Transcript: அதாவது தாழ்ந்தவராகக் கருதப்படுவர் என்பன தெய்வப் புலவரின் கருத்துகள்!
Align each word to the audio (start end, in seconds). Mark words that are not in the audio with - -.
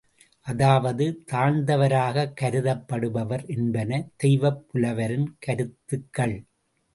அதாவது 0.47 1.05
தாழ்ந்தவராகக் 1.31 2.33
கருதப்படுவர் 2.41 3.45
என்பன 3.47 3.91
தெய்வப் 4.17 4.65
புலவரின் 4.67 5.29
கருத்துகள்! 5.39 6.35